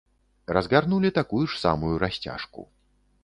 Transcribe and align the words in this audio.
Разгарнулі 0.57 1.11
такую 1.19 1.43
ж 1.53 1.61
самую 1.63 1.93
расцяжку. 2.05 2.61